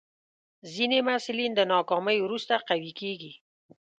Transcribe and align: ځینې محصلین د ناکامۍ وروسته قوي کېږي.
ځینې 0.73 0.97
محصلین 1.07 1.51
د 1.55 1.61
ناکامۍ 1.73 2.17
وروسته 2.21 2.53
قوي 2.69 2.91
کېږي. 2.99 3.33